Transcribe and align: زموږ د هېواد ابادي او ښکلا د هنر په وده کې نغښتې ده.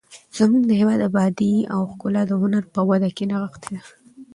زموږ 0.37 0.63
د 0.67 0.71
هېواد 0.81 0.99
ابادي 1.09 1.53
او 1.73 1.81
ښکلا 1.91 2.21
د 2.27 2.31
هنر 2.41 2.63
په 2.75 2.81
وده 2.89 3.09
کې 3.15 3.23
نغښتې 3.31 3.69
ده. 3.75 3.81